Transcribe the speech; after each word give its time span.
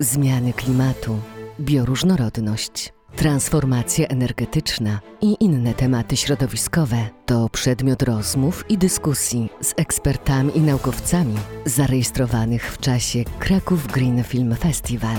zmiany 0.00 0.52
klimatu, 0.52 1.18
bioróżnorodność, 1.60 2.92
transformacja 3.16 4.06
energetyczna 4.06 5.00
i 5.20 5.36
inne 5.40 5.74
tematy 5.74 6.16
środowiskowe 6.16 6.96
to 7.26 7.48
przedmiot 7.48 8.02
rozmów 8.02 8.64
i 8.68 8.78
dyskusji 8.78 9.48
z 9.60 9.74
ekspertami 9.76 10.58
i 10.58 10.60
naukowcami 10.60 11.34
zarejestrowanych 11.64 12.72
w 12.72 12.78
czasie 12.78 13.24
Kraków 13.38 13.86
Green 13.86 14.24
Film 14.24 14.56
Festival. 14.56 15.16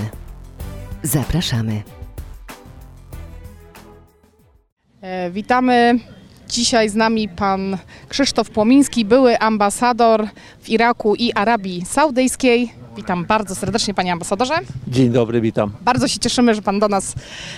Zapraszamy. 1.04 1.82
E, 5.02 5.32
Witamy. 5.32 6.00
Dzisiaj 6.50 6.90
z 6.90 6.96
nami 6.96 7.30
pan 7.30 7.78
Krzysztof 8.10 8.50
Płomiński, 8.50 9.06
były 9.06 9.40
ambasador 9.40 10.28
w 10.62 10.70
Iraku 10.70 11.16
i 11.16 11.34
Arabii 11.34 11.86
Saudyjskiej. 11.86 12.74
Witam 12.96 13.26
bardzo 13.26 13.56
serdecznie 13.56 13.94
panie 13.94 14.14
ambasadorze. 14.14 14.54
Dzień 14.88 15.10
dobry, 15.10 15.42
witam. 15.42 15.72
Bardzo 15.82 16.08
się 16.08 16.20
cieszymy, 16.20 16.56
że 16.56 16.62
pan 16.62 16.80
do 16.80 16.88
nas 16.88 17.16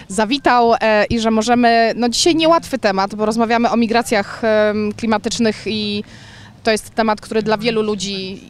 zawitał 0.08 0.74
e, 0.82 1.06
i 1.06 1.20
że 1.20 1.32
możemy, 1.32 1.94
no 1.96 2.10
dzisiaj 2.10 2.36
niełatwy 2.36 2.78
temat, 2.80 3.16
bo 3.16 3.26
rozmawiamy 3.26 3.70
o 3.70 3.78
migracjach 3.78 4.42
klimatycznych 4.98 5.64
i 5.66 6.04
to 6.64 6.72
jest 6.72 6.90
temat, 6.90 7.22
który 7.22 7.44
dla 7.44 7.58
wielu 7.58 7.82
ludzi 7.82 8.42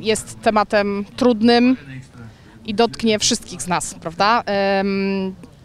jest 0.00 0.40
tematem 0.42 1.04
trudnym 1.16 1.76
i 2.66 2.74
dotknie 2.74 3.18
wszystkich 3.18 3.62
z 3.62 3.66
nas, 3.66 3.94
prawda? 3.94 4.44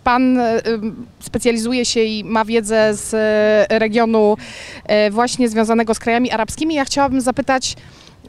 Pan 0.05 0.39
em, 0.39 1.05
specjalizuje 1.19 1.85
się 1.85 1.99
i 2.03 2.23
ma 2.23 2.45
wiedzę 2.45 2.93
z 2.93 3.13
e, 3.13 3.79
regionu 3.79 4.37
e, 4.85 5.11
właśnie 5.11 5.49
związanego 5.49 5.93
z 5.93 5.99
krajami 5.99 6.31
arabskimi. 6.31 6.75
Ja 6.75 6.85
chciałabym 6.85 7.21
zapytać, 7.21 7.75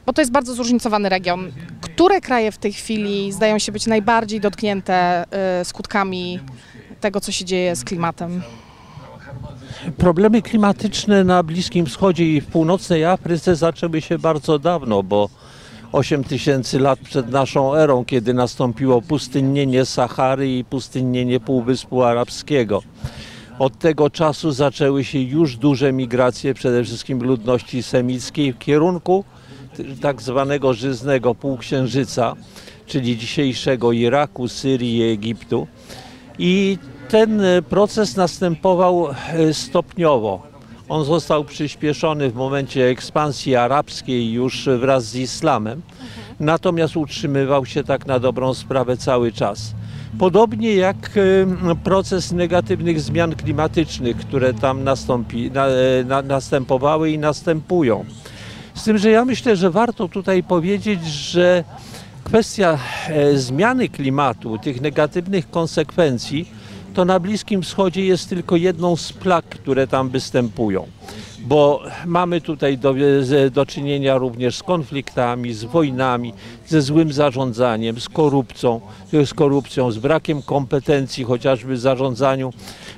bo 0.07 0.12
to 0.12 0.21
jest 0.21 0.33
bardzo 0.33 0.55
zróżnicowany 0.55 1.09
region. 1.09 1.52
Które 1.80 2.21
kraje 2.21 2.52
w 2.52 2.59
tej 2.59 2.73
chwili 2.73 3.33
zdają 3.33 3.59
się 3.59 3.73
być 3.73 3.87
najbardziej 3.87 4.41
dotknięte 4.41 5.25
e, 5.30 5.65
skutkami 5.65 6.41
tego, 7.01 7.21
co 7.21 7.33
się 7.33 7.45
dzieje 7.45 7.77
z 7.77 7.85
klimatem? 7.85 8.43
Problemy 9.96 10.43
klimatyczne 10.43 11.24
na 11.24 11.43
Bliskim 11.43 11.87
Wschodzie 11.87 12.37
i 12.37 12.40
w 12.40 12.46
północnej 12.46 13.05
Afryce 13.05 13.57
zaczęły 13.57 14.01
się 14.01 14.18
bardzo 14.18 14.59
dawno, 14.59 15.02
bo 15.02 15.29
8 15.97 16.25
tysięcy 16.25 16.79
lat 16.79 16.99
przed 16.99 17.30
naszą 17.30 17.75
erą, 17.75 18.05
kiedy 18.05 18.35
nastąpiło 18.35 19.02
pustynnienie 19.02 19.85
Sahary 19.85 20.59
i 20.59 20.65
pustynnienie 20.65 21.41
Półwyspu 21.41 22.02
Arabskiego. 22.02 22.83
Od 23.59 23.79
tego 23.79 24.11
czasu 24.11 24.52
zaczęły 24.52 25.05
się 25.05 25.19
już 25.19 25.57
duże 25.57 25.93
migracje, 25.93 26.55
przede 26.55 26.85
wszystkim 26.85 27.23
ludności 27.23 27.83
semickiej 27.83 28.52
w 28.52 28.59
kierunku 28.59 29.24
tak 30.01 30.23
zwanego 30.23 30.74
żyznego 30.74 31.35
półksiężyca, 31.35 32.35
czyli 32.87 33.19
dzisiejszego 33.19 33.93
Iraku, 33.93 34.49
Syrii 34.49 34.97
i 34.97 35.02
Egiptu. 35.02 35.67
I 36.39 36.79
ten 37.09 37.43
proces 37.69 38.17
następował 38.17 39.09
e, 39.09 39.55
stopniowo. 39.55 40.55
On 40.88 41.04
został 41.04 41.45
przyspieszony 41.45 42.30
w 42.30 42.34
momencie 42.34 42.84
ekspansji 42.84 43.56
arabskiej 43.56 44.32
już 44.32 44.68
wraz 44.80 45.04
z 45.04 45.15
islamem, 45.15 45.82
natomiast 46.40 46.96
utrzymywał 46.96 47.66
się 47.66 47.84
tak 47.84 48.06
na 48.06 48.18
dobrą 48.18 48.54
sprawę 48.54 48.96
cały 48.96 49.32
czas. 49.32 49.74
Podobnie 50.18 50.74
jak 50.74 50.96
e, 51.16 51.74
proces 51.74 52.32
negatywnych 52.32 53.01
zmian 53.01 53.34
klimatycznych, 53.34 54.16
które 54.16 54.54
tam 54.54 54.84
nastąpi, 54.84 55.51
na, 55.51 55.66
na, 56.04 56.23
następowały 56.23 57.10
i 57.10 57.18
następują. 57.18 58.04
Z 58.74 58.84
tym, 58.84 58.98
że 58.98 59.10
ja 59.10 59.24
myślę, 59.24 59.56
że 59.56 59.71
warto 59.71 60.09
tutaj 60.09 60.43
powiedzieć, 60.43 61.04
że 61.06 61.65
kwestia 62.24 62.78
e, 63.09 63.37
zmiany 63.37 63.88
klimatu, 63.88 64.59
tych 64.59 64.81
negatywnych 64.81 65.50
konsekwencji, 65.50 66.48
to 66.97 67.05
na 67.05 67.21
Bliskim 67.21 67.62
Wschodzie 67.62 68.05
jest 68.05 68.28
tylko 68.28 68.56
jedną 68.56 68.97
z 68.97 69.12
plag, 69.12 69.44
które 69.44 69.87
tam 69.87 70.09
występują. 70.09 70.87
Bo 71.39 71.83
mamy 72.07 72.41
tutaj 72.41 72.79
do, 72.79 72.95
do 73.53 73.67
czynienia 73.67 74.19
również 74.19 74.57
z 74.57 74.62
konfliktami, 74.62 75.55
z 75.55 75.65
wojnami, 75.65 76.33
ze 76.67 76.83
złym 76.83 77.12
zarządzaniem, 77.12 78.01
z 78.01 78.09
korupcją, 78.09 78.81
z 79.25 79.35
korupcją, 79.35 79.91
z 79.91 79.99
brakiem 79.99 80.43
kompetencji 80.43 81.25
chociażby 81.25 81.75
w 81.75 81.81
zarządzaniu 81.81 82.53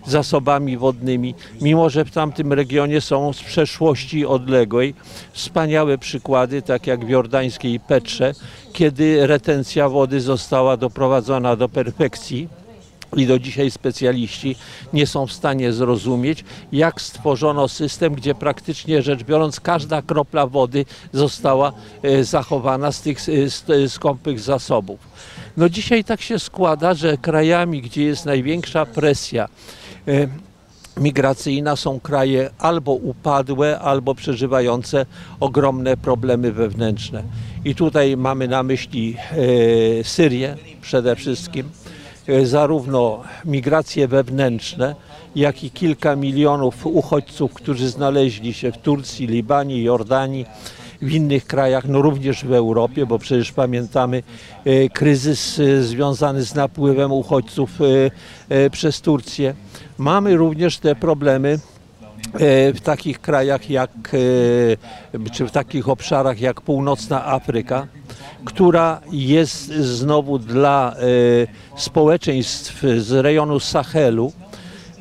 zasobami 0.07 0.77
wodnymi, 0.77 1.35
mimo 1.61 1.91
że 1.91 2.05
w 2.05 2.11
tamtym 2.11 2.53
regionie 2.53 3.01
są 3.01 3.33
z 3.33 3.43
przeszłości 3.43 4.27
odległej 4.27 4.95
wspaniałe 5.33 5.99
przykłady, 5.99 6.63
tak 6.63 6.87
jak 6.87 7.05
w 7.05 7.09
jordańskiej 7.09 7.81
Petrze, 7.81 8.35
kiedy 8.73 9.27
retencja 9.27 9.89
wody 9.89 10.21
została 10.21 10.77
doprowadzona 10.77 11.57
do 11.57 11.69
perfekcji. 11.69 12.49
I 13.17 13.27
do 13.27 13.39
dzisiaj 13.39 13.71
specjaliści 13.71 14.57
nie 14.93 15.07
są 15.07 15.27
w 15.27 15.33
stanie 15.33 15.73
zrozumieć, 15.73 16.45
jak 16.73 17.01
stworzono 17.01 17.69
system, 17.69 18.15
gdzie 18.15 18.35
praktycznie 18.35 19.03
rzecz 19.03 19.23
biorąc 19.23 19.61
każda 19.61 20.03
kropla 20.03 20.47
wody 20.47 20.85
została 21.13 21.73
e, 22.03 22.25
zachowana 22.25 22.93
z 22.93 23.03
tych 23.03 23.19
e, 23.29 23.75
e, 23.75 23.89
skąpych 23.89 24.41
zasobów. 24.41 25.01
No 25.57 25.69
dzisiaj 25.69 26.05
tak 26.05 26.21
się 26.21 26.39
składa, 26.39 26.95
że 26.95 27.17
krajami, 27.17 27.83
gdzie 27.83 28.05
jest 28.05 28.27
największa 28.27 28.87
presja 28.87 29.49
migracyjna 31.01 31.77
są 31.77 32.01
kraje 32.01 32.51
albo 32.59 32.93
upadłe, 32.93 33.79
albo 33.79 34.15
przeżywające 34.15 35.07
ogromne 35.41 35.97
problemy 35.97 36.53
wewnętrzne. 36.53 37.23
I 37.65 37.75
tutaj 37.75 38.17
mamy 38.17 38.49
na 38.49 38.63
myśli 38.63 39.17
Syrię 40.03 40.57
przede 40.83 41.17
wszystkim, 41.17 41.71
zarówno 42.45 43.23
migracje 43.45 44.09
wewnętrzne, 44.09 44.95
jak 45.37 45.65
i 45.65 45.71
kilka 45.71 46.17
milionów 46.17 46.87
uchodźców, 46.87 47.55
którzy 47.55 47.89
znaleźli 47.89 48.55
się 48.55 48.73
w 48.73 48.79
Turcji, 48.79 49.27
Libanie, 49.27 49.83
Jordanii, 49.83 50.47
w 51.03 51.13
innych 51.13 51.47
krajach, 51.47 51.85
no 51.89 52.03
również 52.03 52.45
w 52.45 52.53
Europie, 52.53 53.07
bo 53.07 53.19
przecież 53.19 53.53
pamiętamy 53.53 54.23
e, 54.65 54.89
kryzys 54.89 55.61
e, 55.61 55.83
związany 55.83 56.43
z 56.43 56.55
napływem 56.55 57.13
uchodźców 57.13 57.71
e, 57.81 57.85
e, 58.49 58.71
przez 58.71 59.01
Turcję. 59.01 59.55
Mamy 59.99 60.37
również 60.37 60.79
te 60.79 60.95
problemy 60.95 61.49
e, 61.49 61.78
w 62.75 62.81
takich 62.83 63.21
krajach 63.21 63.71
jak, 63.71 63.91
e, 65.15 65.31
czy 65.31 65.47
w 65.47 65.51
takich 65.51 65.89
obszarach 65.89 66.41
jak 66.41 66.61
północna 66.61 67.27
Afryka, 67.27 67.87
która 68.45 69.01
jest 69.13 69.67
znowu 69.67 70.39
dla 70.39 70.95
e, 70.97 71.81
społeczeństw 71.81 72.83
z 72.99 73.13
rejonu 73.13 73.61
Sahelu, 73.61 74.33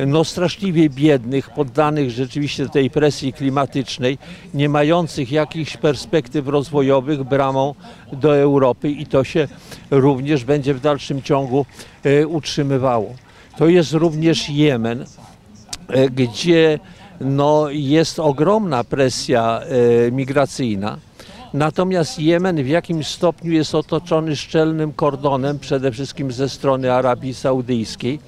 no 0.08 0.24
straszliwie 0.24 0.90
biednych, 0.90 1.50
poddanych 1.50 2.12
rzeczywiście 2.12 2.70
tej 2.70 2.90
presji 2.90 3.34
klimatycznej, 3.34 4.18
nie 4.54 4.70
mających 4.70 5.32
jakichś 5.32 5.78
perspektyw 5.78 6.48
rozwojowych 6.48 7.24
bramą 7.24 7.76
do 8.14 8.38
Europy 8.38 8.90
i 8.92 9.06
to 9.06 9.24
się 9.24 9.48
również 9.92 10.44
będzie 10.44 10.74
w 10.74 10.82
dalszym 10.82 11.22
ciągu 11.22 11.66
e, 12.04 12.28
utrzymywało. 12.28 13.16
To 13.58 13.68
jest 13.68 13.94
również 13.94 14.50
Jemen, 14.50 15.06
e, 15.88 16.10
gdzie 16.10 16.80
no, 17.22 17.70
jest 17.70 18.20
ogromna 18.20 18.84
presja 18.84 19.62
e, 20.08 20.12
migracyjna. 20.12 20.98
Natomiast 21.54 22.20
Jemen 22.20 22.64
w 22.64 22.68
jakimś 22.68 23.08
stopniu 23.08 23.52
jest 23.52 23.76
otoczony 23.76 24.36
szczelnym 24.36 24.94
kordonem, 24.94 25.60
przede 25.60 25.92
wszystkim 25.92 26.32
ze 26.32 26.50
strony 26.50 26.94
Arabii 26.94 27.34
Saudyjskiej, 27.34 28.20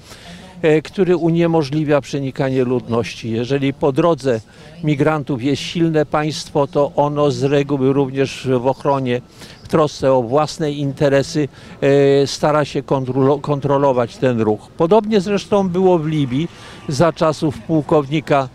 e, 0.62 0.82
który 0.82 1.16
uniemożliwia 1.16 2.00
przenikanie 2.00 2.64
ludności. 2.64 3.30
Jeżeli 3.30 3.72
po 3.72 3.92
drodze 3.92 4.40
migrantów 4.84 5.42
jest 5.42 5.62
silne 5.62 6.06
państwo, 6.06 6.66
to 6.66 6.92
ono 6.96 7.30
z 7.30 7.42
reguły 7.42 7.92
również 7.92 8.48
w 8.60 8.66
ochronie, 8.66 9.20
w 9.62 9.68
trosce 9.68 10.12
o 10.12 10.22
własne 10.22 10.72
interesy 10.72 11.48
e, 11.80 12.26
stara 12.26 12.64
się 12.64 12.82
kontrolo- 12.82 13.40
kontrolować 13.40 14.16
ten 14.16 14.40
ruch. 14.40 14.68
Podobnie 14.76 15.20
zresztą 15.20 15.68
było 15.68 15.98
w 15.98 16.06
Libii 16.06 16.48
za 16.88 17.12
czasów 17.12 17.58
pułkownika 17.58 18.48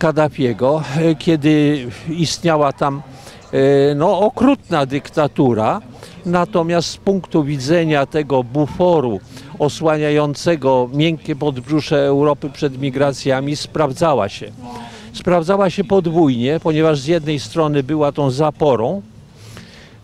Kaddafiego, 0.00 0.82
e, 0.96 1.14
kiedy 1.14 1.86
istniała 2.08 2.72
tam 2.72 3.02
e, 3.52 3.94
no, 3.94 4.18
okrutna 4.18 4.86
dyktatura, 4.86 5.80
natomiast 6.26 6.88
z 6.88 6.96
punktu 6.96 7.44
widzenia 7.44 8.06
tego 8.06 8.44
buforu 8.44 9.20
osłaniającego 9.58 10.90
miękkie 10.92 11.36
podbrzusze 11.36 12.06
Europy 12.06 12.50
przed 12.50 12.80
migracjami 12.80 13.56
sprawdzała 13.56 14.28
się. 14.28 14.52
Sprawdzała 15.12 15.70
się 15.70 15.84
podwójnie, 15.84 16.60
ponieważ 16.62 17.00
z 17.00 17.06
jednej 17.06 17.40
strony 17.40 17.82
była 17.82 18.12
tą 18.12 18.30
zaporą, 18.30 19.02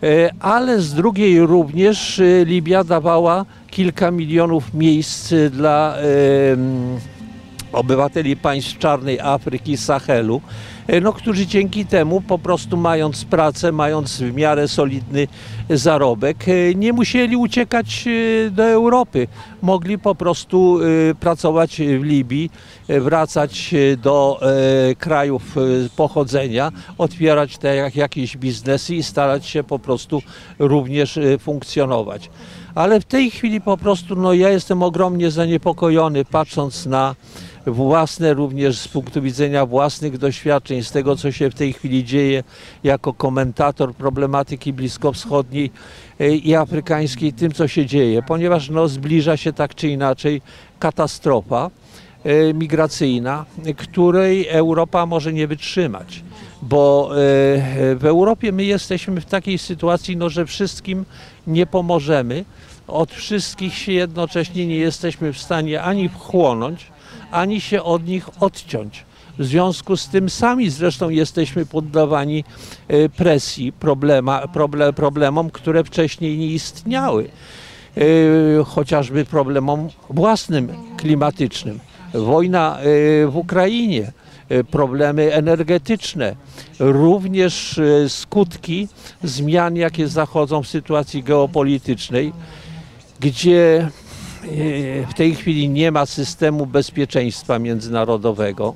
E, 0.03 0.29
ale 0.39 0.81
z 0.81 0.93
drugiej 0.93 1.39
również 1.41 2.21
Libia 2.45 2.83
dawała 2.83 3.45
kilka 3.69 4.11
milionów 4.11 4.73
miejsc 4.73 5.33
dla 5.51 5.97
obywateli 7.73 8.35
państw 8.35 8.77
czarnej 8.77 9.19
Afryki, 9.19 9.77
Sahelu, 9.77 10.41
e, 10.87 11.01
no, 11.01 11.13
którzy 11.13 11.47
dzięki 11.47 11.85
temu 11.85 12.21
po 12.21 12.39
prostu 12.39 12.77
mając 12.77 13.25
pracę, 13.25 13.71
mając 13.71 14.21
w 14.21 14.33
miarę 14.33 14.67
solidny 14.67 15.27
zarobek, 15.69 16.45
e, 16.47 16.75
nie 16.75 16.93
musieli 16.93 17.35
uciekać 17.35 18.05
e, 18.07 18.51
do 18.51 18.63
Europy. 18.63 19.27
Mogli 19.61 19.97
po 19.99 20.15
prostu 20.15 20.79
pracować 21.19 21.81
w 21.99 22.03
Libii, 22.03 22.49
wracać 22.89 23.75
do 24.01 24.39
krajów 24.99 25.55
pochodzenia, 25.95 26.71
otwierać 26.97 27.57
te 27.57 27.75
jak- 27.75 27.95
jakieś 27.95 28.37
biznesy 28.37 28.95
i 28.95 29.03
starać 29.03 29.45
się 29.45 29.63
po 29.63 29.79
prostu 29.79 30.21
również 30.59 31.19
funkcjonować. 31.39 32.29
Ale 32.77 32.99
w 33.01 33.05
tej 33.05 33.31
chwili 33.31 33.61
po 33.61 33.77
prostu 33.77 34.15
no, 34.15 34.33
ja 34.33 34.49
jestem 34.49 34.83
ogromnie 34.83 35.31
zaniepokojony 35.31 36.25
patrząc 36.25 36.85
na 36.85 37.15
własne 37.67 38.33
również 38.33 38.79
z 38.79 38.87
punktu 38.87 39.21
widzenia 39.21 39.65
własnych 39.65 40.17
doświadczeń, 40.17 40.83
z 40.83 40.91
tego 40.91 41.15
co 41.15 41.31
się 41.31 41.49
w 41.49 41.55
tej 41.55 41.73
chwili 41.73 42.03
dzieje 42.03 42.43
jako 42.83 43.13
komentator 43.13 43.95
problematyki 43.95 44.73
bliskowschodniej 44.73 45.71
e, 46.19 46.29
i 46.29 46.55
afrykańskiej, 46.55 47.33
tym 47.33 47.51
co 47.51 47.67
się 47.67 47.85
dzieje, 47.85 48.21
ponieważ 48.21 48.69
no, 48.69 48.87
zbliża 48.87 49.37
się 49.37 49.53
tak 49.53 49.75
czy 49.75 49.87
inaczej 49.87 50.41
katastrofa 50.79 51.69
e, 52.23 52.53
migracyjna, 52.53 53.45
której 53.77 54.47
Europa 54.47 55.05
może 55.05 55.33
nie 55.33 55.47
wytrzymać. 55.47 56.23
Bo 56.61 57.09
e, 57.11 57.15
w 57.95 58.05
Europie 58.05 58.51
my 58.51 58.63
jesteśmy 58.63 59.21
w 59.21 59.25
takiej 59.25 59.57
sytuacji, 59.57 60.17
no, 60.17 60.29
że 60.29 60.45
wszystkim 60.45 61.05
nie 61.47 61.65
pomożemy, 61.65 62.45
od 62.87 63.11
wszystkich 63.11 63.73
się 63.73 63.91
jednocześnie 63.91 64.67
nie 64.67 64.77
jesteśmy 64.77 65.33
w 65.33 65.37
stanie 65.37 65.81
ani 65.81 66.09
wchłonąć, 66.09 66.91
ani 67.31 67.61
się 67.61 67.83
od 67.83 68.07
nich 68.07 68.29
odciąć. 68.43 69.05
W 69.39 69.45
związku 69.45 69.97
z 69.97 70.07
tym 70.07 70.29
sami 70.29 70.69
zresztą 70.69 71.09
jesteśmy 71.09 71.65
poddawani 71.65 72.43
e, 72.87 73.09
presji, 73.09 73.73
problema, 73.73 74.47
proble, 74.47 74.93
problemom, 74.93 75.49
które 75.49 75.83
wcześniej 75.83 76.37
nie 76.37 76.47
istniały. 76.47 77.29
E, 77.97 78.63
Chociażby 78.63 79.25
problemom 79.25 79.89
własnym, 80.09 80.69
klimatycznym. 80.97 81.79
Wojna 82.13 82.79
e, 82.79 82.83
w 83.27 83.37
Ukrainie, 83.37 84.11
problemy 84.71 85.33
energetyczne, 85.33 86.35
również 86.79 87.79
skutki 88.07 88.87
zmian, 89.23 89.75
jakie 89.75 90.07
zachodzą 90.07 90.63
w 90.63 90.67
sytuacji 90.67 91.23
geopolitycznej, 91.23 92.33
gdzie 93.19 93.79
e, 93.81 93.87
w 95.07 95.13
tej 95.15 95.35
chwili 95.35 95.69
nie 95.69 95.91
ma 95.91 96.05
systemu 96.05 96.65
bezpieczeństwa 96.65 97.59
międzynarodowego. 97.59 98.73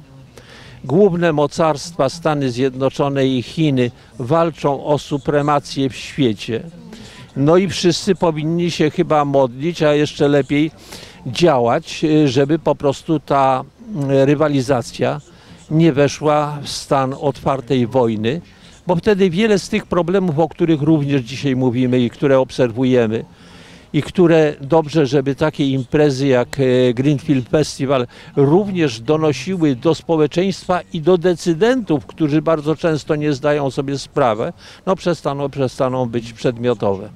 Główne 0.83 1.33
mocarstwa 1.33 2.09
Stany 2.09 2.51
Zjednoczone 2.51 3.27
i 3.27 3.41
Chiny 3.41 3.91
walczą 4.19 4.85
o 4.85 4.97
supremację 4.97 5.89
w 5.89 5.95
świecie. 5.95 6.63
No 7.35 7.57
i 7.57 7.69
wszyscy 7.69 8.15
powinni 8.15 8.71
się 8.71 8.89
chyba 8.89 9.25
modlić, 9.25 9.83
a 9.83 9.93
jeszcze 9.93 10.27
lepiej 10.27 10.71
działać, 11.25 12.03
e, 12.03 12.27
żeby 12.27 12.59
po 12.59 12.75
prostu 12.75 13.19
ta 13.19 13.63
mm, 13.95 14.09
rywalizacja 14.11 15.21
nie 15.71 15.93
weszła 15.93 16.57
w 16.63 16.69
stan 16.69 17.15
otwartej 17.19 17.87
wojny, 17.87 18.41
bo 18.87 18.95
wtedy 18.95 19.29
wiele 19.29 19.59
z 19.59 19.69
tych 19.69 19.85
problemów, 19.85 20.39
o 20.39 20.49
których 20.49 20.81
również 20.81 21.21
dzisiaj 21.21 21.55
mówimy 21.55 21.99
i 21.99 22.09
które 22.09 22.39
obserwujemy, 22.39 23.25
i 23.93 24.01
które 24.01 24.55
dobrze, 24.61 25.05
żeby 25.05 25.35
takie 25.35 25.69
imprezy 25.69 26.27
jak 26.27 26.47
e, 26.59 26.93
Greenfield 26.93 27.49
Festival 27.49 28.07
również 28.35 28.99
donosiły 28.99 29.75
do 29.75 29.95
społeczeństwa 29.95 30.81
i 30.93 31.01
do 31.01 31.17
decydentów, 31.17 32.05
którzy 32.05 32.41
bardzo 32.41 32.75
często 32.75 33.15
nie 33.15 33.33
zdają 33.33 33.71
sobie 33.71 33.99
sprawy, 33.99 34.53
no 34.85 34.95
przestaną, 34.95 35.49
przestaną 35.49 36.05
być 36.09 36.33
przedmiotowe. 36.33 37.09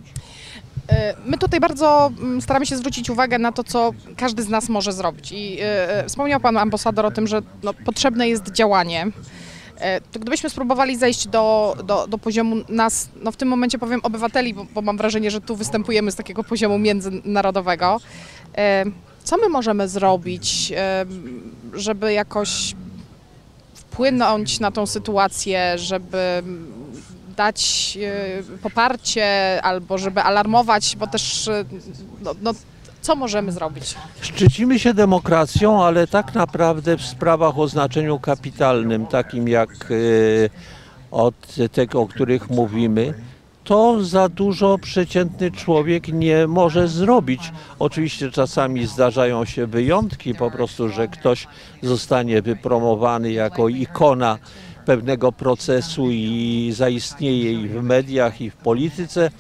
E, 0.90 1.14
My 1.26 1.38
tutaj 1.38 1.60
bardzo 1.60 2.12
mm, 2.22 2.42
staramy 2.42 2.66
się 2.66 2.78
zwrócić 2.78 3.10
uwagę 3.10 3.40
na 3.40 3.52
to, 3.52 3.64
co 3.64 3.92
każdy 4.18 4.44
z 4.44 4.50
nas 4.50 4.70
może 4.70 4.94
zrobić. 4.94 5.32
I 5.32 5.58
e, 5.62 6.04
wspomniał 6.08 6.40
Pan 6.40 6.58
ambasador 6.58 7.06
o 7.06 7.12
tym, 7.12 7.28
że 7.28 7.42
no, 7.64 7.74
potrzebne 7.74 8.30
jest 8.30 8.52
działanie. 8.52 9.08
E, 9.80 10.02
To 10.02 10.20
gdybyśmy 10.20 10.50
spróbowali 10.50 10.98
zejść 10.98 11.28
do, 11.28 11.76
do, 11.84 12.08
do 12.08 12.18
poziomu 12.18 12.56
nas, 12.70 13.10
no 13.22 13.32
w 13.32 13.36
tym 13.36 13.48
momencie 13.48 13.80
powiem 13.80 14.00
obywateli, 14.04 14.54
bo, 14.54 14.66
bo 14.74 14.82
mam 14.82 14.98
wrażenie, 14.98 15.32
że 15.32 15.42
tu 15.42 15.56
występujemy 15.56 16.12
z 16.12 16.16
takiego 16.16 16.44
poziomu 16.44 16.80
międzynarodowego. 16.80 18.00
E, 18.58 18.86
Co 19.24 19.38
my 19.38 19.50
możemy 19.50 19.88
zrobić, 19.88 20.72
e, 20.76 21.06
żeby 21.74 22.14
jakoś 22.14 22.76
wpłynąć 23.74 24.60
na 24.60 24.72
tą 24.72 24.86
sytuację, 24.86 25.78
żeby 25.78 26.44
dać 27.38 27.98
poparcie 28.62 29.60
albo 29.64 29.98
żeby 29.98 30.22
alarmować, 30.22 30.96
bo 30.96 31.08
też 31.08 31.50
no, 32.22 32.36
no, 32.42 32.54
co 33.06 33.16
możemy 33.16 33.52
zrobić? 33.52 33.96
Szczycimy 34.22 34.80
się 34.80 34.94
demokracją, 34.94 35.84
ale 35.84 36.08
tak 36.08 36.34
naprawdę 36.34 36.98
w 36.98 37.02
sprawach 37.02 37.60
o 37.60 37.68
znaczeniu 37.68 38.20
kapitalnym, 38.20 39.06
takim 39.06 39.48
jak 39.48 39.70
e, 39.70 39.96
od 41.12 41.56
tego, 41.72 42.02
o 42.02 42.08
których 42.08 42.50
mówimy, 42.50 43.14
to 43.64 44.04
za 44.04 44.30
dużo 44.30 44.78
przeciętny 44.78 45.52
człowiek 45.52 46.08
nie 46.08 46.48
może 46.48 46.88
zrobić. 46.88 47.52
Oczywiście 47.80 48.32
czasami 48.32 48.88
zdarzają 48.88 49.46
się 49.46 49.68
wyjątki, 49.68 50.36
po 50.36 50.52
prostu, 50.52 50.90
że 50.90 51.08
ktoś 51.08 51.48
zostanie 51.84 52.42
wypromowany 52.42 53.32
jako 53.32 53.70
ikona 53.70 54.38
pewnego 54.86 55.32
procesu 55.32 56.12
i 56.12 56.72
zaistnieje 56.76 57.54
i 57.54 57.68
w 57.68 57.84
mediach, 57.84 58.42
i 58.42 58.50
w 58.50 58.56
polityce 58.56 59.32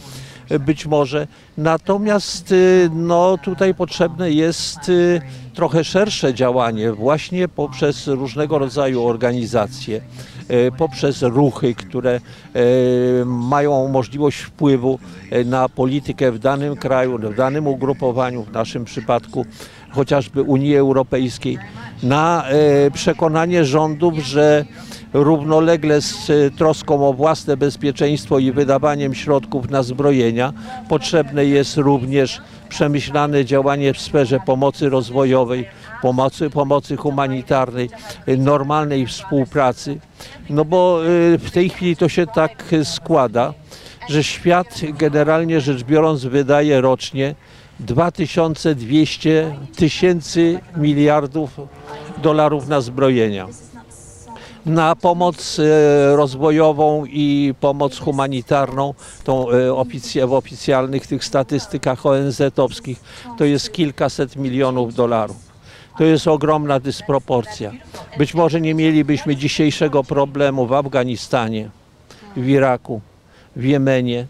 być 0.60 0.86
może. 0.86 1.28
Natomiast 1.58 2.52
y, 2.52 2.90
no, 2.94 3.38
tutaj 3.38 3.74
potrzebne 3.74 4.32
jest 4.32 4.90
y, 4.90 5.22
trochę 5.54 5.84
szersze 5.84 6.34
działanie 6.34 6.92
właśnie 6.92 7.48
poprzez 7.48 8.08
różnego 8.08 8.60
rodzaju 8.60 9.06
organizacje, 9.06 10.02
y, 10.52 10.72
poprzez 10.78 11.22
ruchy, 11.22 11.76
które 11.76 12.20
mają 13.26 13.88
możliwość 13.88 14.38
wpływu 14.38 15.00
na 15.46 15.70
politykę 15.70 16.32
w 16.32 16.40
danym 16.40 16.76
kraju, 16.76 17.18
w 17.18 17.36
danym 17.36 17.68
ugrupowaniu, 17.68 18.44
w 18.44 18.52
naszym 18.52 18.86
przypadku 18.86 19.46
chociażby 19.90 20.42
Unii 20.42 20.76
Europejskiej, 20.76 21.58
na 22.04 22.46
przekonanie 22.94 23.66
rządów, 23.66 24.18
że 24.18 24.66
równolegle 25.16 26.02
z 26.02 26.30
y, 26.30 26.52
troską 26.58 27.08
o 27.08 27.14
własne 27.14 27.58
bezpieczeństwo 27.58 28.40
i 28.40 28.52
wydawaniem 28.52 29.14
środków 29.14 29.70
na 29.70 29.84
zbrojenia 29.84 30.54
potrzebne 30.90 31.46
jest 31.46 31.78
również 31.78 32.42
przemyślane 32.70 33.46
działanie 33.46 33.94
w 33.94 34.02
sferze 34.02 34.40
pomocy 34.46 34.89
rozwojowej, 34.89 35.68
pomocy, 36.01 36.50
pomocy 36.50 36.98
humanitarnej, 36.98 37.89
normalnej 38.38 39.08
współpracy. 39.08 40.00
No 40.50 40.66
bo 40.66 41.06
y, 41.06 41.38
w 41.38 41.51
tej 41.51 41.70
chwili 41.70 41.96
to 41.96 42.10
się 42.10 42.28
tak 42.28 42.63
składa, 42.84 43.54
że 44.10 44.24
świat 44.24 44.82
generalnie 44.98 45.62
rzecz 45.62 45.84
biorąc 45.84 46.25
wydaje 46.25 46.82
rocznie 46.82 47.36
2200 47.80 49.56
tysięcy 49.75 50.60
miliardów 50.78 51.60
dolarów 52.18 52.68
na 52.68 52.82
zbrojenia 52.82 53.48
na 54.65 54.95
pomoc 54.95 55.60
e, 55.60 56.15
rozwojową 56.15 57.05
i 57.05 57.53
pomoc 57.60 58.00
humanitarną, 58.00 58.93
tą 59.24 59.51
e, 59.51 59.74
oficja, 59.74 60.27
w 60.27 60.34
oficjalnych 60.34 61.07
tych 61.07 61.25
statystykach 61.25 62.05
ONZ-owskich, 62.05 63.03
to 63.38 63.45
jest 63.45 63.74
kilkaset 63.74 64.36
milionów 64.36 64.93
dolarów. 64.93 65.55
To 65.98 66.03
jest 66.03 66.27
ogromna 66.27 66.79
dysproporcja. 66.79 67.72
Być 68.17 68.34
może 68.34 68.62
nie 68.62 68.74
mielibyśmy 68.74 69.36
dzisiejszego 69.36 70.03
problemu 70.03 70.67
w 70.67 70.74
Afganistanie, 70.74 71.69
w 72.38 72.48
Iraku, 72.48 73.01
w 73.55 73.63
Jemenie, 73.63 74.27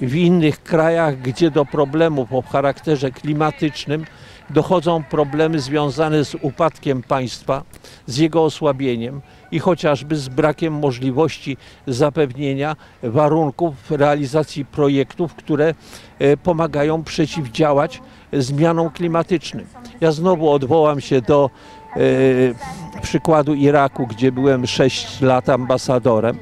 w 0.00 0.14
innych 0.14 0.62
krajach, 0.62 1.20
gdzie 1.20 1.50
do 1.50 1.64
problemów 1.64 2.32
o 2.32 2.42
charakterze 2.42 3.10
klimatycznym 3.10 4.04
dochodzą 4.50 5.02
problemy 5.04 5.60
związane 5.60 6.24
z 6.24 6.34
upadkiem 6.34 7.02
państwa, 7.02 7.62
z 8.06 8.16
jego 8.16 8.44
osłabieniem 8.44 9.20
i 9.50 9.58
chociażby 9.58 10.16
z 10.16 10.28
brakiem 10.28 10.72
możliwości 10.72 11.56
zapewnienia 11.86 12.76
warunków 13.02 13.90
realizacji 13.90 14.64
projektów, 14.64 15.34
które 15.34 15.74
e, 16.18 16.36
pomagają 16.36 17.04
przeciwdziałać 17.04 18.02
zmianom 18.32 18.90
klimatycznym. 18.90 19.66
Ja 20.00 20.12
znowu 20.12 20.50
odwołam 20.50 21.00
się 21.00 21.20
do 21.20 21.50
e, 21.96 23.00
przykładu 23.02 23.54
Iraku, 23.54 24.06
gdzie 24.06 24.32
byłem 24.32 24.66
6 24.66 25.20
lat 25.20 25.48
ambasadorem 25.48 26.38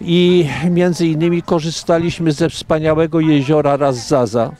i 0.00 0.48
między 0.70 1.06
innymi 1.06 1.42
korzystaliśmy 1.42 2.32
ze 2.32 2.50
wspaniałego 2.50 3.20
jeziora 3.20 3.76
Razzaza, 3.76 4.52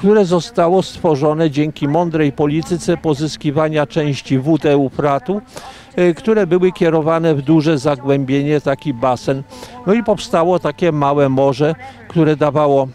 które 0.00 0.24
zostało 0.24 0.82
stworzone 0.82 1.50
dzięki 1.50 1.88
mądrej 1.88 2.32
polityce 2.32 2.96
pozyskiwania 2.96 3.86
części 3.86 4.38
wód 4.38 4.66
Eufratu 4.66 5.40
e, 5.96 6.14
które 6.14 6.46
były 6.46 6.72
kierowane 6.72 7.34
w 7.34 7.42
duże 7.42 7.78
zagłębienie, 7.78 8.60
taki 8.60 8.94
basen. 8.94 9.42
No 9.86 9.94
i 9.94 10.02
powstało 10.02 10.58
takie 10.58 10.92
małe 10.92 11.28
morze, 11.28 11.74
które 12.08 12.36
dawało 12.36 12.88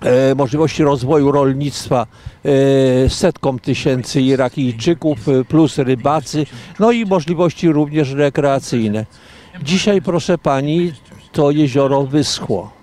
e, 0.00 0.34
możliwości 0.34 0.82
rozwoju 0.82 1.32
rolnictwa 1.32 2.06
e, 2.44 3.08
setkom 3.10 3.58
tysięcy 3.58 4.20
Irakijczyków, 4.20 5.28
e, 5.28 5.44
plus 5.44 5.78
rybacy, 5.78 6.46
no 6.78 6.92
i 6.92 7.06
możliwości 7.06 7.72
również 7.72 8.10
rekreacyjne. 8.10 9.06
Dzisiaj, 9.62 10.02
proszę 10.02 10.38
pani, 10.38 10.92
to 11.32 11.50
jezioro 11.50 12.02
wyschło. 12.02 12.76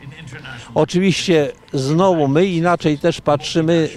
Oczywiście 0.76 1.52
znowu 1.74 2.28
my 2.28 2.46
inaczej 2.46 2.98
też 2.98 3.22
patrzymy, 3.22 3.90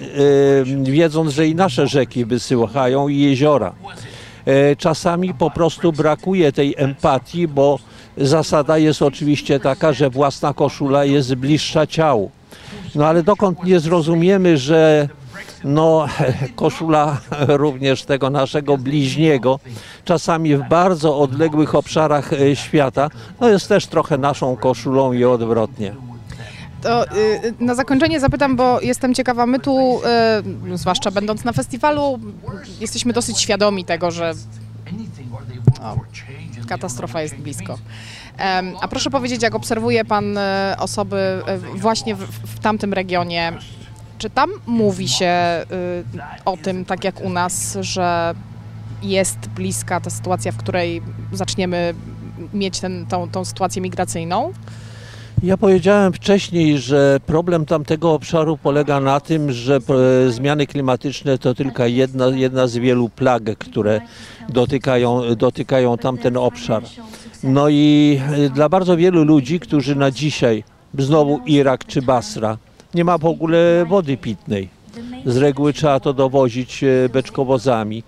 e, 0.85 0.91
wiedząc, 0.91 1.33
że 1.33 1.47
i 1.47 1.55
nasze 1.55 1.87
rzeki 1.87 2.25
wysychają 2.25 3.07
i 3.07 3.19
jeziora. 3.19 3.73
E, 4.45 4.75
Czasami 4.75 5.33
po 5.33 5.51
prostu 5.51 5.91
brakuje 5.91 6.51
tej 6.51 6.75
empatii, 6.77 7.47
bo 7.47 7.79
zasada 8.17 8.77
jest 8.77 9.01
oczywiście 9.01 9.59
taka, 9.59 9.93
że 9.93 10.09
własna 10.09 10.53
koszula 10.53 11.05
jest 11.05 11.35
bliższa 11.35 11.87
ciału. 11.87 12.31
No 12.95 13.05
ale 13.05 13.23
dokąd 13.23 13.63
nie 13.63 13.79
zrozumiemy, 13.79 14.57
że 14.57 15.09
no, 15.63 16.07
koszula 16.55 17.17
również 17.47 18.03
tego 18.03 18.29
naszego 18.29 18.77
bliźniego, 18.77 19.59
czasami 20.05 20.55
w 20.55 20.69
bardzo 20.69 21.19
odległych 21.19 21.75
obszarach 21.75 22.33
e, 22.33 22.55
świata, 22.55 23.09
no 23.39 23.49
jest 23.49 23.67
też 23.67 23.87
trochę 23.87 24.17
naszą 24.17 24.55
koszulą 24.55 25.13
i 25.13 25.23
odwrotnie. 25.23 26.06
To 26.81 27.11
y, 27.17 27.53
na 27.59 27.75
zakończenie 27.75 28.19
zapytam, 28.19 28.55
bo 28.55 28.81
jestem 28.81 29.13
ciekawa, 29.13 29.45
my 29.45 29.59
tu, 29.59 30.01
y, 30.73 30.77
zwłaszcza 30.77 31.11
będąc 31.11 31.43
na 31.43 31.53
festiwalu, 31.53 32.19
jesteśmy 32.79 33.13
dosyć 33.13 33.39
świadomi 33.39 33.85
tego, 33.85 34.11
że 34.11 34.33
o, 35.81 35.97
katastrofa 36.67 37.21
jest 37.21 37.35
blisko. 37.35 37.77
A 38.81 38.87
proszę 38.87 39.09
powiedzieć, 39.09 39.43
jak 39.43 39.55
obserwuje 39.55 40.05
Pan 40.05 40.39
osoby 40.77 41.41
właśnie 41.75 42.15
w, 42.15 42.21
w 42.29 42.59
tamtym 42.59 42.93
regionie, 42.93 43.53
czy 44.17 44.29
tam 44.29 44.49
mówi 44.65 45.07
się 45.07 45.65
y, 46.15 46.43
o 46.45 46.57
tym, 46.57 46.85
tak 46.85 47.03
jak 47.03 47.21
u 47.21 47.29
nas, 47.29 47.77
że 47.81 48.35
jest 49.01 49.37
bliska 49.37 49.99
ta 49.99 50.09
sytuacja, 50.09 50.51
w 50.51 50.57
której 50.57 51.01
zaczniemy 51.33 51.93
mieć 52.53 52.79
ten, 52.79 53.05
tą, 53.05 53.29
tą 53.29 53.45
sytuację 53.45 53.81
migracyjną? 53.81 54.53
Ja 55.43 55.57
powiedziałem 55.57 56.13
wcześniej, 56.13 56.77
że 56.77 57.19
problem 57.25 57.65
tamtego 57.65 58.13
obszaru 58.13 58.57
polega 58.57 58.99
na 58.99 59.19
tym, 59.19 59.51
że 59.51 59.79
e, 60.27 60.31
zmiany 60.31 60.67
klimatyczne 60.67 61.37
to 61.37 61.53
tylko 61.53 61.85
jedna, 61.85 62.27
jedna 62.27 62.67
z 62.67 62.77
wielu 62.77 63.09
plag, 63.09 63.43
które 63.43 64.01
dotykają, 64.49 65.35
dotykają 65.35 65.97
tamten 65.97 66.37
obszar. 66.37 66.83
No 67.43 67.69
i 67.69 68.19
e, 68.37 68.49
dla 68.49 68.69
bardzo 68.69 68.97
wielu 68.97 69.23
ludzi, 69.23 69.59
którzy 69.59 69.95
na 69.95 70.11
dzisiaj, 70.11 70.63
znowu 70.97 71.39
Irak 71.45 71.85
czy 71.85 72.01
Basra, 72.01 72.57
nie 72.93 73.03
ma 73.03 73.17
w 73.17 73.25
ogóle 73.25 73.85
wody 73.89 74.17
pitnej. 74.17 74.69
Z 75.25 75.37
reguły 75.37 75.73
trzeba 75.73 75.99
to 75.99 76.13
dowozić 76.13 76.83
e, 76.83 77.09
beczkowozami. 77.09 78.03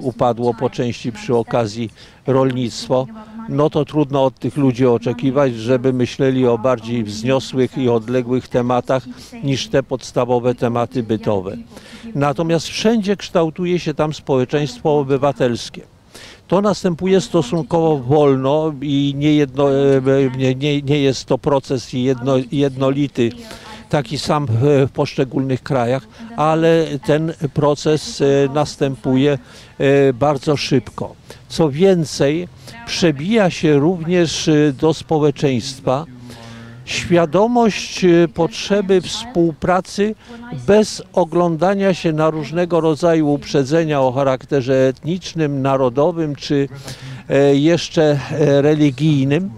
Upadło 0.00 0.54
po 0.54 0.70
części 0.70 1.12
przy 1.12 1.36
okazji 1.36 1.90
rolnictwo. 2.26 3.06
No 3.50 3.70
to 3.70 3.84
trudno 3.84 4.24
od 4.24 4.38
tych 4.38 4.56
ludzi 4.56 4.86
oczekiwać, 4.86 5.54
żeby 5.54 5.92
myśleli 5.92 6.46
o 6.46 6.58
bardziej 6.58 7.04
wzniosłych 7.04 7.78
i 7.78 7.88
odległych 7.88 8.48
tematach 8.48 9.04
niż 9.44 9.68
te 9.68 9.82
podstawowe 9.82 10.54
tematy 10.54 11.02
bytowe. 11.02 11.56
Natomiast 12.14 12.68
wszędzie 12.68 13.16
kształtuje 13.16 13.78
się 13.78 13.94
tam 13.94 14.14
społeczeństwo 14.14 14.98
obywatelskie. 14.98 15.82
To 16.48 16.60
następuje 16.60 17.20
stosunkowo 17.20 17.98
wolno 17.98 18.74
i 18.82 19.14
nie, 19.16 19.34
jedno, 19.34 19.70
e, 19.72 20.00
nie, 20.36 20.54
nie, 20.54 20.82
nie 20.82 20.98
jest 20.98 21.24
to 21.24 21.38
proces 21.38 21.92
jedno, 21.92 22.34
jednolity, 22.52 23.30
taki 23.90 24.18
sam 24.18 24.46
w 24.46 24.86
w 24.88 24.90
poszczególnych 24.90 25.62
krajach, 25.62 26.02
ale 26.36 26.86
ten 27.06 27.32
proces 27.54 28.20
e, 28.20 28.24
następuje 28.54 29.38
e, 29.78 30.12
bardzo 30.12 30.56
szybko. 30.56 31.14
Co 31.48 31.70
więcej, 31.70 32.48
przebija 32.86 33.50
się 33.50 33.78
również 33.78 34.48
e, 34.48 34.72
do 34.72 34.94
społeczeństwa 34.94 36.06
świadomość 36.90 38.04
e, 38.04 38.28
potrzeby 38.34 39.00
współpracy 39.00 40.14
bez 40.66 41.02
oglądania 41.12 41.94
się 41.94 42.12
na 42.12 42.30
różnego 42.30 42.80
rodzaju 42.80 43.32
uprzedzenia 43.32 44.00
o 44.00 44.12
charakterze 44.12 44.88
etnicznym, 44.88 45.62
narodowym 45.62 46.36
czy 46.36 46.68
e, 47.28 47.56
jeszcze 47.56 48.02
e, 48.30 48.62
religijnym. 48.62 49.50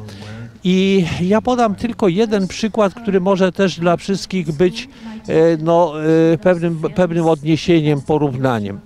I 0.64 1.04
ja 1.20 1.40
podam 1.40 1.74
tylko 1.74 2.08
jeden 2.08 2.48
przykład, 2.48 2.94
który 2.94 3.20
może 3.20 3.52
też 3.52 3.80
dla 3.80 3.96
wszystkich 3.96 4.52
być 4.52 4.88
e, 5.28 5.56
no, 5.60 5.92
e, 6.32 6.38
pewnym, 6.38 6.78
pewnym 6.94 7.26
odniesieniem, 7.26 8.00
porównaniem. 8.00 8.80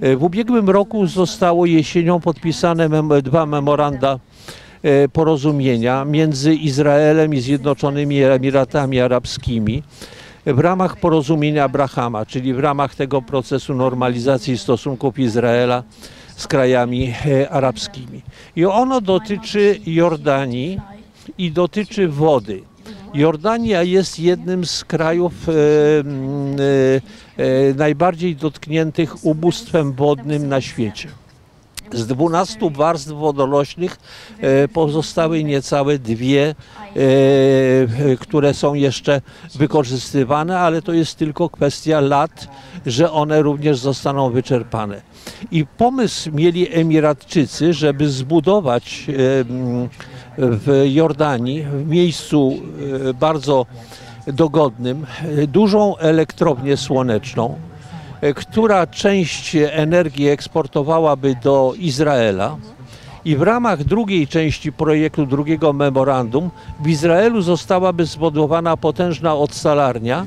E, 0.00 0.16
W 0.16 0.22
ubiegłym 0.24 0.70
roku 0.70 1.06
zostało 1.06 1.66
jesienią 1.66 2.20
podpisane 2.20 2.88
mem- 2.88 3.22
dwa 3.22 3.46
memoranda 3.46 4.18
porozumienia 5.12 6.04
między 6.04 6.54
Izraelem 6.54 7.34
i 7.34 7.40
Zjednoczonymi 7.40 8.22
Emiratami 8.22 9.00
Arabskimi 9.00 9.82
w 10.46 10.58
ramach 10.58 10.96
porozumienia 10.96 11.64
Abrahama, 11.64 12.26
czyli 12.26 12.54
w 12.54 12.58
ramach 12.58 12.94
tego 12.94 13.22
procesu 13.22 13.74
normalizacji 13.74 14.58
stosunków 14.58 15.18
Izraela 15.18 15.82
z 16.36 16.46
krajami 16.46 17.14
arabskimi. 17.50 18.22
I 18.56 18.64
ono 18.64 19.00
dotyczy 19.00 19.80
Jordanii 19.86 20.80
i 21.38 21.50
dotyczy 21.52 22.08
wody. 22.08 22.62
Jordania 23.14 23.82
jest 23.82 24.18
jednym 24.18 24.66
z 24.66 24.84
krajów 24.84 25.32
e, 25.48 25.52
e, 25.52 25.54
e, 27.70 27.74
najbardziej 27.74 28.36
dotkniętych 28.36 29.24
ubóstwem 29.24 29.92
wodnym 29.92 30.48
na 30.48 30.60
świecie. 30.60 31.08
Z 31.92 32.06
12 32.06 32.70
warstw 32.70 33.12
wodorośnych 33.12 33.98
e, 34.40 34.68
pozostały 34.68 35.44
niecałe 35.44 35.98
dwie, 35.98 36.42
e, 36.44 36.54
e, 38.12 38.16
które 38.16 38.54
są 38.54 38.74
jeszcze 38.74 39.20
wykorzystywane, 39.54 40.58
ale 40.58 40.82
to 40.82 40.92
jest 40.92 41.18
tylko 41.18 41.48
kwestia 41.48 42.00
lat, 42.00 42.48
że 42.86 43.12
one 43.12 43.42
również 43.42 43.78
zostaną 43.78 44.30
wyczerpane. 44.30 45.02
I 45.50 45.66
pomysł 45.66 46.30
mieli 46.32 46.74
Emiratczycy, 46.74 47.72
żeby 47.72 48.08
zbudować 48.08 49.06
w 50.38 50.82
Jordanii, 50.92 51.62
w 51.62 51.88
miejscu 51.88 52.52
e, 53.08 53.14
bardzo 53.14 53.66
dogodnym, 54.26 55.06
e, 55.22 55.46
dużą 55.46 55.96
elektrownię 55.96 56.76
słoneczną, 56.76 57.58
e, 58.20 58.34
która 58.34 58.86
część 58.86 59.56
energii 59.56 60.28
eksportowałaby 60.28 61.34
do 61.42 61.72
Izraela. 61.78 62.56
I 63.24 63.36
w 63.36 63.42
ramach 63.42 63.84
drugiej 63.84 64.28
części 64.28 64.72
projektu, 64.72 65.26
drugiego 65.26 65.72
memorandum, 65.72 66.50
w 66.80 66.88
Izraelu 66.88 67.42
zostałaby 67.42 68.06
zbudowana 68.06 68.76
potężna 68.76 69.34
odsalarnia, 69.34 70.26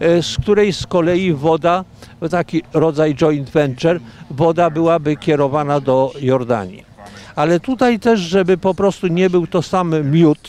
z 0.00 0.36
której 0.42 0.72
z 0.72 0.86
kolei 0.86 1.32
woda, 1.32 1.84
taki 2.30 2.62
rodzaj 2.72 3.14
joint 3.14 3.50
venture, 3.50 4.00
woda 4.30 4.70
byłaby 4.70 5.16
kierowana 5.16 5.80
do 5.80 6.12
Jordanii. 6.20 6.91
Ale 7.36 7.60
tutaj 7.60 7.98
też, 7.98 8.20
żeby 8.20 8.58
po 8.58 8.74
prostu 8.74 9.06
nie 9.06 9.30
był 9.30 9.46
to 9.46 9.62
sam 9.62 10.10
miód, 10.10 10.48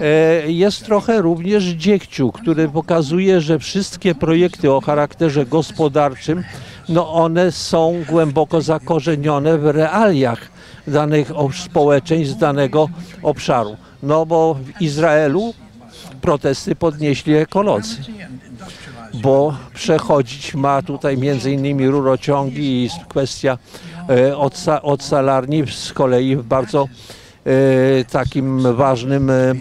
e, 0.00 0.52
jest 0.52 0.84
trochę 0.84 1.22
również 1.22 1.64
dziegciu, 1.64 2.32
który 2.32 2.68
pokazuje, 2.68 3.40
że 3.40 3.58
wszystkie 3.58 4.14
projekty 4.14 4.72
o 4.72 4.80
charakterze 4.80 5.46
gospodarczym, 5.46 6.44
no 6.88 7.12
one 7.12 7.52
są 7.52 8.04
głęboko 8.08 8.62
zakorzenione 8.62 9.58
w 9.58 9.66
realiach 9.66 10.38
danych 10.86 11.32
społeczeństw 11.64 12.38
danego 12.38 12.88
obszaru. 13.22 13.76
No 14.02 14.26
bo 14.26 14.54
w 14.54 14.82
Izraelu 14.82 15.54
protesty 16.20 16.76
podnieśli 16.76 17.34
ekolodzy 17.34 17.96
bo 19.22 19.56
przechodzić 19.74 20.54
ma 20.54 20.82
tutaj 20.82 21.18
między 21.18 21.52
innymi 21.52 21.88
rurociągi 21.88 22.84
i 22.84 22.90
kwestia 23.08 23.58
e, 24.08 24.32
odsa- 24.36 24.80
odsalarni 24.82 25.64
z 25.66 25.92
kolei 25.92 26.36
w 26.36 26.42
bardzo 26.42 26.88
e, 27.44 28.04
takim 28.04 28.74
ważnym 28.74 29.30
e, 29.30 29.54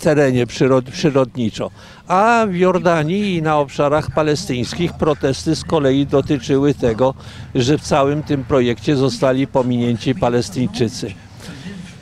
terenie 0.00 0.46
przyrod, 0.46 0.84
przyrodniczo. 0.84 1.70
A 2.08 2.46
w 2.48 2.54
Jordanii 2.54 3.36
i 3.36 3.42
na 3.42 3.58
obszarach 3.58 4.10
palestyńskich 4.10 4.92
protesty 4.92 5.56
z 5.56 5.64
kolei 5.64 6.06
dotyczyły 6.06 6.74
tego, 6.74 7.14
że 7.54 7.78
w 7.78 7.82
całym 7.82 8.22
tym 8.22 8.44
projekcie 8.44 8.96
zostali 8.96 9.46
pominięci 9.46 10.14
Palestyńczycy. 10.14 11.14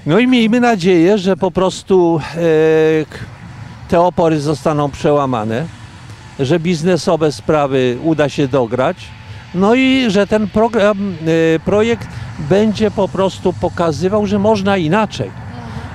No 0.07 0.19
i 0.19 0.27
miejmy 0.27 0.61
nadzieję, 0.61 1.19
że 1.19 1.37
po 1.37 1.51
prostu 1.51 2.21
te 3.89 4.01
opory 4.01 4.41
zostaną 4.41 4.91
przełamane 4.91 5.67
że 6.41 6.61
biznesowe 6.61 7.33
sprawy 7.33 7.99
uda 8.03 8.29
się 8.29 8.49
dograć. 8.49 8.97
No 9.55 9.75
i 9.75 10.05
że 10.09 10.27
ten 10.27 10.49
program, 10.49 10.99
e, 11.57 11.61
projekt 11.61 12.09
będzie 12.39 12.91
po 12.91 13.09
prostu 13.09 13.53
pokazywał, 13.53 14.27
że 14.27 14.39
można 14.39 14.77
inaczej. 14.77 15.31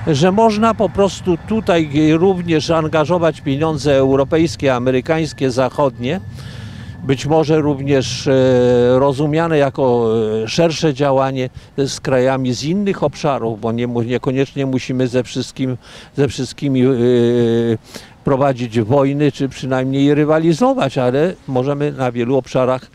Że 0.06 0.32
można 0.32 0.74
po 0.74 0.88
prostu 0.88 1.38
tutaj 1.48 1.90
również 2.12 2.70
angażować 2.70 3.40
pieniądze 3.40 3.96
europejskie, 3.96 4.74
amerykańskie, 4.74 5.50
zachodnie, 5.50 6.20
być 7.04 7.26
może 7.26 7.60
również 7.60 8.26
e, 8.26 8.32
rozumiane 8.98 9.58
jako 9.58 10.08
e, 10.44 10.48
szersze 10.48 10.94
działanie 10.94 11.50
z 11.78 12.00
krajami 12.00 12.54
z 12.54 12.64
innych 12.64 13.02
obszarów, 13.02 13.60
bo 13.60 13.72
nie, 13.72 13.86
niekoniecznie 13.86 14.66
musimy 14.66 15.08
ze, 15.08 15.22
wszystkim, 15.22 15.76
ze 16.16 16.28
wszystkimi 16.28 16.82
prowadzić 18.24 18.80
wojny, 18.80 19.32
czy 19.32 19.48
przynajmniej 19.48 20.14
rywalizować, 20.14 20.98
ale 20.98 21.34
możemy 21.48 21.92
na 21.92 22.12
wielu 22.12 22.36
obszarach 22.36 22.90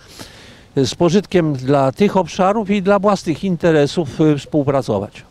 z 0.76 0.96
pożytkiem 0.96 1.54
dla 1.54 1.92
tych 1.92 2.18
obszarów 2.18 2.70
i 2.70 2.82
dla 2.82 3.00
własnych 3.00 3.44
interesów 3.44 4.22
e, 4.22 4.38
współpracować. 4.38 5.24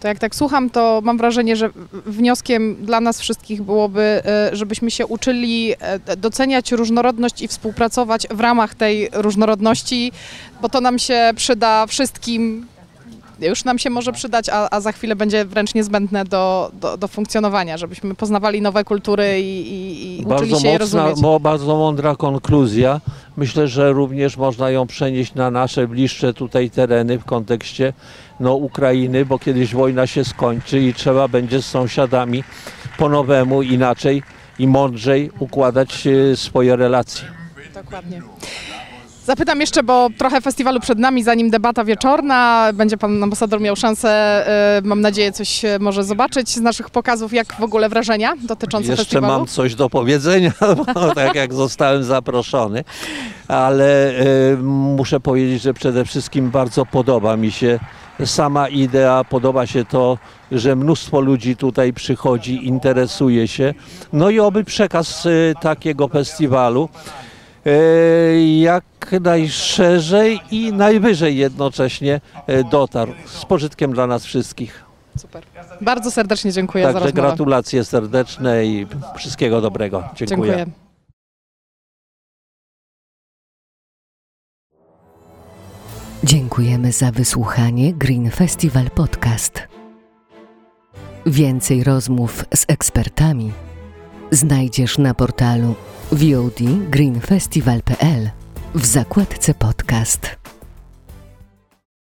To 0.00 0.08
jak 0.08 0.18
tak 0.18 0.34
słucham, 0.34 0.70
to 0.70 1.00
mam 1.04 1.18
wrażenie, 1.18 1.56
że 1.56 1.70
wnioskiem 2.06 2.76
dla 2.80 3.00
nas 3.00 3.20
wszystkich 3.20 3.62
byłoby, 3.62 4.02
e, 4.24 4.50
żebyśmy 4.52 4.90
się 4.90 5.06
uczyli 5.06 5.74
e, 5.80 6.16
doceniać 6.16 6.72
różnorodność 6.72 7.42
i 7.42 7.48
współpracować 7.48 8.26
w 8.30 8.40
ramach 8.40 8.74
tej 8.74 9.08
różnorodności, 9.12 10.12
bo 10.62 10.68
to 10.68 10.80
nam 10.80 10.98
się 10.98 11.30
przyda 11.36 11.86
wszystkim. 11.86 12.66
Już 13.40 13.64
nam 13.64 13.78
się 13.78 13.90
może 13.90 14.12
przydać, 14.12 14.48
a, 14.48 14.68
a 14.70 14.80
za 14.80 14.92
chwilę 14.92 15.16
będzie 15.16 15.44
wręcz 15.44 15.74
niezbędne 15.74 16.24
do, 16.24 16.70
do, 16.80 16.96
do 16.96 17.08
funkcjonowania, 17.08 17.76
żebyśmy 17.76 18.14
poznawali 18.14 18.62
nowe 18.62 18.84
kultury 18.84 19.40
i, 19.40 19.72
i, 19.72 20.20
i 20.20 20.24
uczyli 20.24 20.28
Bardzo, 20.28 20.60
się 20.60 20.68
je 20.68 20.78
mocna, 20.78 20.78
rozumieć. 21.02 21.22
mo, 21.22 21.40
bardzo 21.40 21.76
mądra 21.76 22.16
konkluzja. 22.16 23.00
Myślę, 23.36 23.68
że 23.68 23.92
również 23.92 24.36
można 24.36 24.70
ją 24.70 24.86
przenieść 24.86 25.34
na 25.34 25.50
nasze 25.50 25.88
bliższe 25.88 26.34
tutaj 26.34 26.70
tereny 26.70 27.18
w 27.18 27.24
kontekście 27.24 27.92
no, 28.40 28.54
Ukrainy, 28.54 29.24
bo 29.26 29.38
kiedyś 29.38 29.74
wojna 29.74 30.06
się 30.06 30.24
skończy 30.24 30.80
i 30.80 30.94
trzeba 30.94 31.28
będzie 31.28 31.62
z 31.62 31.66
sąsiadami 31.66 32.44
po 32.98 33.08
nowemu, 33.08 33.62
inaczej 33.62 34.22
i 34.58 34.66
mądrzej 34.66 35.30
układać 35.38 36.06
e, 36.06 36.36
swoje 36.36 36.76
relacje. 36.76 37.28
Dokładnie. 37.74 38.22
Zapytam 39.26 39.60
jeszcze, 39.60 39.82
bo 39.82 40.08
trochę 40.18 40.40
festiwalu 40.40 40.80
przed 40.80 40.98
nami, 40.98 41.22
zanim 41.22 41.50
debata 41.50 41.84
wieczorna. 41.84 42.68
Będzie 42.74 42.96
pan 42.96 43.22
ambasador 43.22 43.60
miał 43.60 43.76
szansę, 43.76 44.08
e, 44.78 44.82
mam 44.84 45.00
nadzieję, 45.00 45.32
coś 45.32 45.64
e, 45.64 45.78
może 45.78 46.04
zobaczyć 46.04 46.50
z 46.50 46.60
naszych 46.60 46.90
pokazów. 46.90 47.32
Jak 47.32 47.52
w 47.52 47.62
ogóle 47.62 47.88
wrażenia 47.88 48.34
dotyczące 48.42 48.88
Jeszcze 48.88 49.04
festiwalu? 49.04 49.38
mam 49.38 49.46
coś 49.46 49.74
do 49.74 49.90
powiedzenia, 49.90 50.52
bo 50.94 51.14
tak 51.14 51.34
jak 51.34 51.54
zostałem 51.54 52.04
zaproszony, 52.04 52.84
ale 53.48 54.18
e, 54.18 54.56
muszę 54.96 55.20
powiedzieć, 55.20 55.62
że 55.62 55.74
przede 55.74 56.04
wszystkim 56.04 56.50
bardzo 56.50 56.86
podoba 56.86 57.36
mi 57.36 57.52
się 57.52 57.78
sama 58.24 58.68
idea, 58.68 59.24
podoba 59.24 59.66
się 59.66 59.84
to, 59.84 60.18
że 60.52 60.76
mnóstwo 60.76 61.20
ludzi 61.20 61.56
tutaj 61.56 61.92
przychodzi, 61.92 62.66
interesuje 62.66 63.48
się. 63.48 63.74
No 64.12 64.30
i 64.30 64.40
oby 64.40 64.64
przekaz 64.64 65.26
e, 65.26 65.30
takiego 65.60 66.08
festiwalu 66.08 66.88
jak 68.60 68.84
najszerzej 69.20 70.40
i 70.50 70.72
najwyżej 70.72 71.36
jednocześnie 71.36 72.20
e, 72.46 72.64
dotarł 72.64 73.12
z 73.26 73.44
pożytkiem 73.44 73.92
dla 73.92 74.06
nas 74.06 74.24
wszystkich. 74.24 74.84
Super. 75.18 75.44
Bardzo 75.80 76.10
serdecznie 76.10 76.52
dziękuję 76.52 76.84
za 76.84 76.92
Także 76.92 77.06
rozmowę. 77.06 77.28
gratulacje 77.28 77.84
serdeczne 77.84 78.66
i 78.66 78.86
wszystkiego 79.16 79.60
dobrego. 79.60 80.04
Dziękuję. 80.16 80.66
Dziękujemy 86.24 86.92
za 86.92 87.10
wysłuchanie 87.10 87.92
Green 87.92 88.30
Festival 88.30 88.90
Podcast. 88.90 89.62
Więcej 91.26 91.84
rozmów 91.84 92.44
z 92.54 92.64
ekspertami 92.68 93.52
znajdziesz 94.34 94.98
na 94.98 95.14
portalu 95.14 95.74
VOD 96.12 96.60
w 98.74 98.86
zakładce 98.86 99.54
podcast. 99.54 100.43